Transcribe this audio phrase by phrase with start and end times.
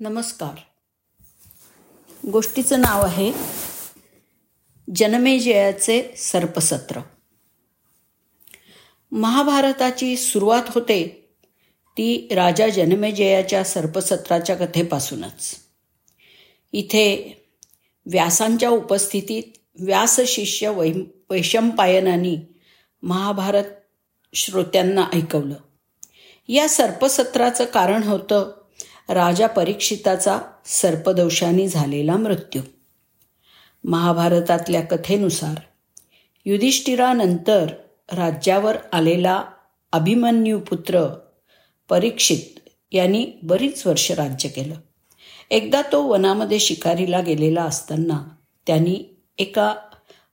[0.00, 0.54] नमस्कार.
[2.28, 3.32] गोष्टीचं नाव आहे
[4.96, 7.00] जनमेजयाचे सर्पसत्र.
[9.12, 11.30] महाभारताची सुरुवात होते
[11.90, 15.56] ती राजा जनमेजयाच्या सर्पसत्राच्या कथेपासूनच.
[16.72, 17.36] इथे
[18.06, 19.42] व्यासांच्या उपस्थितीत
[19.80, 20.92] व्यासशिष्य वै
[21.30, 22.36] वैशंपायनानी
[23.02, 23.64] महाभारत
[24.34, 25.54] श्रोत्यांना ऐकवलं.
[26.48, 28.63] या सर्पसत्राचं कारण होतं
[29.08, 32.62] राजा परीक्षिताचा सर्पदोषाने झालेला मृत्यू.
[33.84, 35.60] महाभारतातल्या कथेनुसार
[36.44, 37.66] युधिष्ठिरानंतर
[38.12, 39.44] राज्यावर आलेला
[39.92, 41.18] अभिमन्यू पुत्र
[41.88, 44.74] परीक्षित यांनी बरीच वर्ष राज्य केलं.
[45.50, 48.28] एकदा तो वनामध्ये शिकारीला गेलेला असताना
[48.66, 49.74] त्यांनी एका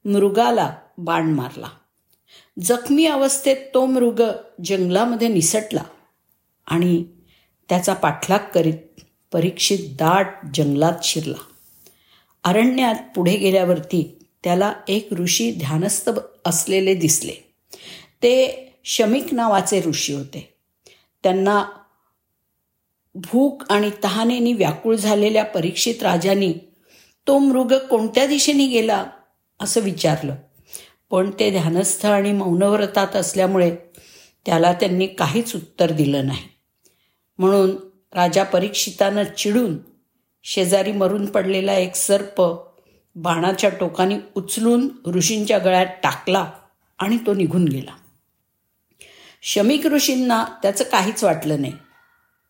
[0.06, 1.68] मृगाला बाण मारला.
[2.62, 4.22] जखमी अवस्थेत तो मृग
[4.66, 5.84] जंगलामध्ये निसटला
[6.66, 7.04] आणि
[7.70, 9.02] त्याचा पाठलाग करीत
[9.32, 11.38] परीक्षित दाट जंगलात शिरला.
[12.44, 16.10] अरण्यात पुढे गेल्यावरती त्याला एक ऋषी ध्यानस्थ
[16.46, 17.34] असलेले दिसले.
[18.24, 20.54] ते शमिक नावाचे ऋषी होते.
[21.24, 21.66] त्यांना
[23.16, 26.54] भूक आणि तहानेनी व्याकुळ झालेल्या परीक्षित राजांनी
[27.28, 29.06] तो मृग कोणत्या दिशेने गेला?
[29.60, 30.36] असं विचारलं.
[31.10, 33.76] पण ते ध्यानस्थ आणि मौनव्रतात असल्यामुळे
[34.46, 36.51] त्याला त्यांनी काहीच उत्तर दिलं नाही.
[37.38, 37.76] म्हणून
[38.14, 39.78] राजा परीक्षितानं चिडून
[40.44, 42.44] शेजारी मरून पडलेला एक सर्प
[43.16, 46.52] बाणाच्या टोकाने उचलून ऋषींच्या गळ्यात टाकला
[47.00, 47.92] आणि तो निघून गेला.
[49.42, 51.74] शमिक ऋषींना त्याचं काहीच वाटलं नाही.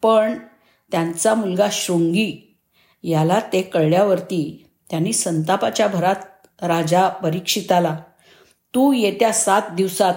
[0.01, 0.37] पण
[0.91, 2.57] त्यांचा मुलगा शृंगी
[3.03, 7.97] याला ते कळल्यावरती त्यांनी संतापाच्या भरात राजा परीक्षिताला
[8.75, 10.13] तू येत्या सात दिवसात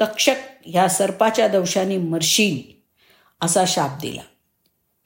[0.00, 0.34] तक्षक
[0.64, 2.75] ह्या सर्पाच्या दंशाने मरशील.
[3.40, 4.20] असा शाप दिला.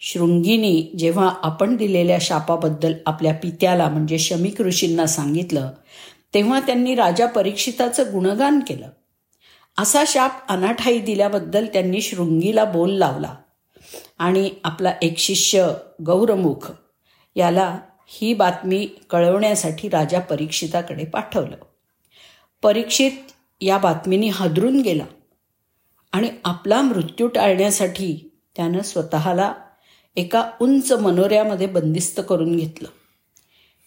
[0.00, 5.70] शृंगीनी जेव्हा आपण दिलेल्या शापाबद्दल आपल्या पित्याला म्हणजे शमिक ऋषींना सांगितलं
[6.34, 8.89] तेव्हा त्यांनी राजा परीक्षिताचं गुणगान केलं.
[9.79, 13.35] असा शाप अनाठाई दिल्याबद्दल त्यांनी शृंगीला बोल लावला.
[14.19, 15.73] आणि आपला एक शिष्य
[16.07, 16.73] गौरमुख
[17.36, 21.57] याला ही बातमी कळवण्यासाठी राजा परीक्षिताकडे पाठवलं.
[22.63, 23.13] परीक्षित
[23.61, 25.05] या बातमीने हादरून गेला.
[26.12, 29.52] आणि आपला मृत्यू टाळण्यासाठी त्यानं स्वतःला
[30.16, 32.88] एका उंच मनोऱ्यामध्ये बंदिस्त करून घेतलं.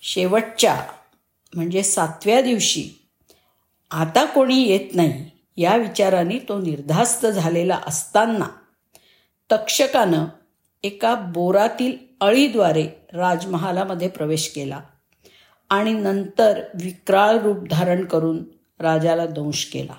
[0.02, 0.76] शेवटच्या
[1.54, 2.90] म्हणजे सातव्या दिवशी
[3.92, 8.48] आता कोणी येत नाही या विचाराने तो निर्धास्त झालेला असताना
[9.50, 10.26] तक्षकानं
[10.84, 14.80] एका बोरातील अळीद्वारे राजमहालामध्ये प्रवेश केला
[15.70, 18.44] आणि नंतर विक्राळ रूप धारण करून
[18.80, 19.94] राजाला दंश केला.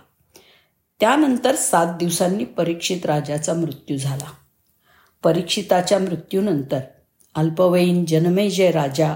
[1.01, 4.33] त्यानंतर सात दिवसांनी परीक्षित राजाचा मृत्यू झाला.
[5.23, 6.81] परीक्षिताच्या मृत्यूनंतर
[7.35, 9.15] अल्पवयीन जनमेजय राजा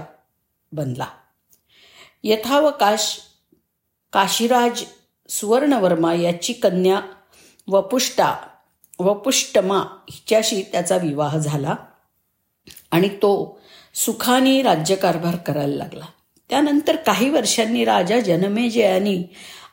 [0.71, 1.05] बनला.
[2.23, 3.19] यथावकाश
[4.13, 4.83] काशीराज
[5.29, 7.01] सुवर्णवर्मा याची कन्या
[7.67, 8.35] वपुष्टा
[8.99, 9.77] वपुष्टमा
[10.09, 11.75] हिच्याशी त्याचा विवाह झाला
[12.91, 13.59] आणि तो
[13.93, 16.05] सुखाने राज्यकारभार करायला लागला.
[16.49, 19.23] त्यानंतर काही वर्षांनी राजा जनमेजयानी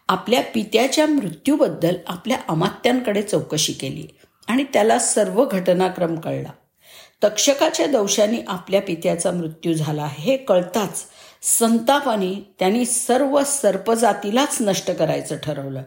[0.08, 4.06] आपल्या पित्याच्या मृत्यूबद्दल आपल्या अमात्यांकडे चौकशी केली
[4.48, 6.50] आणि त्याला सर्व घटनाक्रम कळला.
[7.24, 11.04] तक्षकाच्या दंशाने आपल्या पित्याचा मृत्यू झाला हे कळताच
[11.42, 15.82] संतापाने त्यांनी सर्व सर्पजातीलाच नष्ट करायचं ठरवलं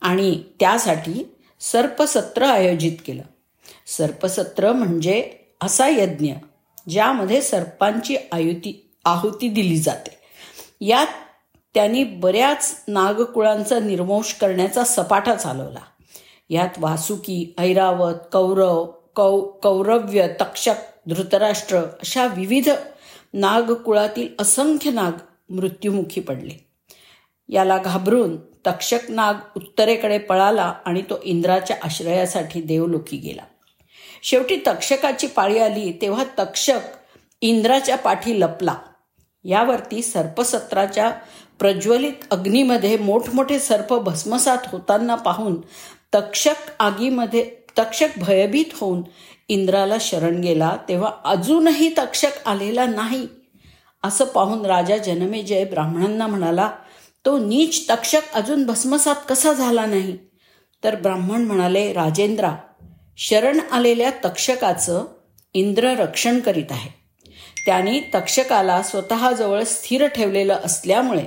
[0.00, 3.22] आणि त्यासाठी सर्पसत्र आयोजित केलं.
[3.86, 6.32] सर्पसत्र म्हणजे असा यज्ञ
[6.88, 10.16] ज्यामध्ये सर्पांची आयुती आहुती दिली जाते.
[10.80, 11.06] यात
[11.76, 15.78] त्यांनी बऱ्याच नागकुळांचा निर्वंश करण्याचा सपाटा चालवला.
[16.50, 18.84] यात वासुकी ऐरावत कौरव
[19.16, 20.74] कौ कौरव्य तक्षक
[21.08, 22.68] धृतराष्ट्र अशा विविध
[23.34, 25.12] नागकुळातील असंख्य नाग
[25.50, 26.66] मृत्युमुखी पडले.
[27.48, 33.42] याला घाबरून तक्षक नाग उत्तरेकडे पळाला आणि तो इंद्राच्या आश्रयासाठी देवलोकी गेला.
[34.22, 36.80] शेवटी तक्षकाची पाळी आली तेव्हा तक्षक
[37.40, 38.74] इंद्राच्या पाठी लपला.
[39.44, 41.12] यावरती सर्पसत्राच्या
[41.58, 45.60] प्रज्वलित अग्नीमध्ये मोठमोठे सर्प भस्मसात होताना पाहून
[46.14, 49.02] तक्षक आगीमध्ये तक्षक भयभीत होऊन
[49.48, 50.76] इंद्राला शरण गेला.
[50.88, 53.26] तेव्हा अजूनही तक्षक आलेला नाही
[54.04, 56.70] असं पाहून राजा जनमेजय ब्राह्मणांना म्हणाला
[57.24, 60.16] तो नीच तक्षक अजून भस्मसात कसा झाला नाही?
[60.84, 62.54] तर ब्राह्मण म्हणाले राजेंद्रा
[63.18, 65.04] शरण आलेल्या तक्षकाचं
[65.54, 66.90] इंद्र रक्षण करीत आहे.
[67.66, 71.24] त्याने तक्षकाला स्वतःजवळ स्थिर ठेवलेलं असल्यामुळे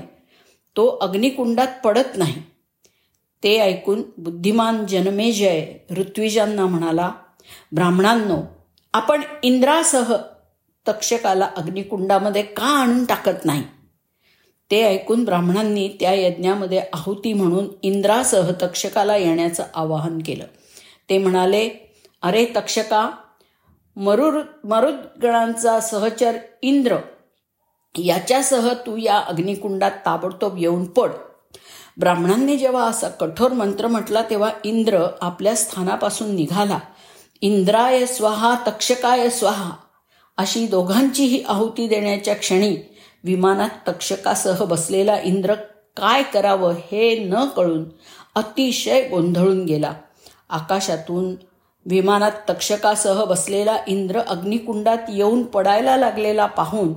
[0.79, 2.41] तो अग्निकुंडात पडत नाही.
[3.43, 7.11] ते ऐकून बुद्धिमान जनमेजय ऋत्विजांना म्हणाला
[7.71, 8.37] ब्राह्मणांनो
[8.93, 10.15] आपण इंद्रासह
[10.87, 13.63] तक्षकाला अग्निकुंडामध्ये का आणून टाकत नाही?
[14.71, 20.45] ते ऐकून ब्राह्मणांनी त्या यज्ञामध्ये आहुती म्हणून इंद्रासह तक्षकाला येण्याचं आवाहन केलं.
[21.09, 21.69] ते म्हणाले
[22.21, 23.09] अरे तक्षका
[23.95, 26.97] मरुर मरुदगणांचा सहचर इंद्र
[27.97, 31.09] याच्यासह तू या अग्निकुंडात ताबडतोब येऊन पड.
[31.97, 36.79] ब्राह्मणांनी जेव्हा असा कठोर मंत्र म्हटला तेव्हा इंद्र आपल्या स्थानापासून निघाला.
[37.41, 39.71] इंद्राय स्वाहा तक्षकाय स्वाहा.
[40.37, 42.77] अशी दोघांचीही आहुती देण्याच्या क्षणी
[43.23, 45.53] विमानात तक्षकासह बसलेला इंद्र
[45.97, 47.83] काय करावं हे न कळून
[48.35, 49.93] अतिशय गोंधळून गेला.
[50.49, 51.35] आकाशातून
[51.85, 56.93] विमानात तक्षकासह बसलेला इंद्र अग्निकुंडात येऊन पडायला लागलेला पाहून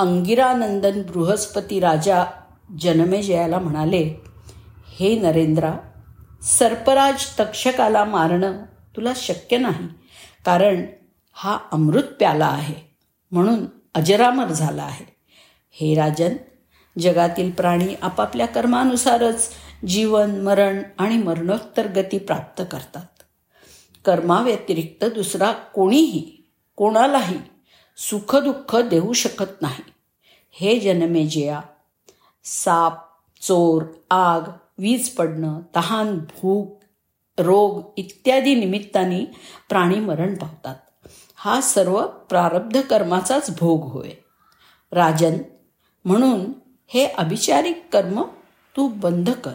[0.00, 2.24] अंगिरानंदन बृहस्पती राजा
[2.80, 4.20] जनमेजयाला म्हणाले
[4.88, 5.74] हे नरेंद्रा
[6.42, 8.52] सर्पराज तक्षकाला मारणं
[8.96, 9.88] तुला शक्य नाही
[10.44, 10.86] कारण
[11.32, 12.74] हा अमृत प्याला आहे
[13.30, 15.04] म्हणून अजरामर झाला आहे.
[15.70, 16.36] हे राजन
[16.98, 19.48] जगातील प्राणी आपापल्या कर्मानुसारच
[19.88, 23.22] जीवन मरण आणि मरणोत्तर गती प्राप्त करतात.
[24.04, 27.38] कर्माव्यतिरिक्त दुसरा कोणीही कोणालाही
[27.96, 29.92] सुखदुःख देऊ शकत नाही.
[30.52, 31.60] हे जनमेजया
[32.44, 33.10] साप
[33.40, 34.42] चोर आग
[34.78, 36.80] वीज पडणं तहान भूक
[37.38, 39.24] रोग इत्यादी निमित्ताने
[39.68, 40.74] प्राणी मरण पावतात.
[41.34, 44.10] हा सर्व प्रारब्ध कर्माचाच भोग होय.
[44.92, 45.38] राजन
[46.04, 46.52] म्हणून
[46.88, 48.22] हे अभिचारिक कर्म
[48.76, 49.54] तू बंद कर.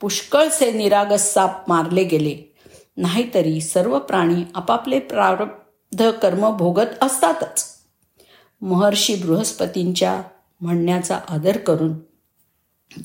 [0.00, 2.54] पुष्कळसे निरागस साप मारले गेले.
[2.96, 5.61] नाहीतरी सर्व प्राणी आपापले प्रारब्ध
[6.00, 7.64] कर्म भोगत असतातच.
[8.60, 10.22] महर्षी बृहस्पतींच्या
[10.60, 11.92] म्हणण्याचा आदर करून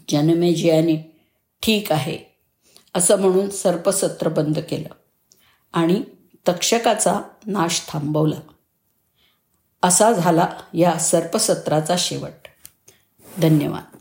[0.10, 1.22] जनमेजयाने
[1.64, 2.20] ठीक आहे
[2.96, 4.90] असं म्हणून सर्पसत्र बंद केलं
[5.74, 6.04] आणि
[6.48, 8.40] तक्षकाचा नाश थांबवला.
[9.84, 12.48] असा झाला या सर्पसत्राचा शेवट.
[13.42, 13.97] धन्यवाद.